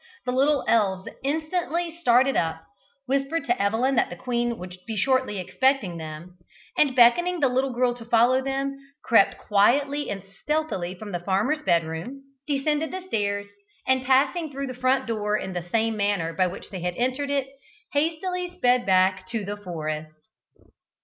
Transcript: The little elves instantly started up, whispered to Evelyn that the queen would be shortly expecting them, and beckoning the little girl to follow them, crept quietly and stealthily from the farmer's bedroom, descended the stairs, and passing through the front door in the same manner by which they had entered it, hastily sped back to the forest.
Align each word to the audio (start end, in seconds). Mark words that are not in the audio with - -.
The 0.25 0.31
little 0.31 0.65
elves 0.67 1.07
instantly 1.23 1.95
started 1.95 2.35
up, 2.35 2.65
whispered 3.05 3.45
to 3.45 3.61
Evelyn 3.61 3.93
that 3.97 4.09
the 4.09 4.15
queen 4.15 4.57
would 4.57 4.79
be 4.87 4.97
shortly 4.97 5.37
expecting 5.37 5.97
them, 5.97 6.39
and 6.75 6.95
beckoning 6.95 7.39
the 7.39 7.47
little 7.47 7.71
girl 7.71 7.93
to 7.93 8.05
follow 8.05 8.41
them, 8.41 8.75
crept 9.05 9.37
quietly 9.37 10.09
and 10.09 10.23
stealthily 10.23 10.95
from 10.95 11.11
the 11.11 11.19
farmer's 11.19 11.61
bedroom, 11.61 12.23
descended 12.47 12.89
the 12.91 13.01
stairs, 13.05 13.45
and 13.87 14.03
passing 14.03 14.51
through 14.51 14.65
the 14.65 14.73
front 14.73 15.05
door 15.05 15.37
in 15.37 15.53
the 15.53 15.69
same 15.69 15.95
manner 15.97 16.33
by 16.33 16.47
which 16.47 16.71
they 16.71 16.79
had 16.79 16.95
entered 16.97 17.29
it, 17.29 17.47
hastily 17.93 18.49
sped 18.55 18.87
back 18.87 19.27
to 19.27 19.45
the 19.45 19.55
forest. 19.55 20.29